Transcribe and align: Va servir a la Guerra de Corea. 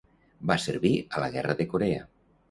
Va 0.51 0.55
servir 0.61 0.91
a 1.17 1.21
la 1.23 1.27
Guerra 1.35 1.55
de 1.59 1.67
Corea. 1.75 2.01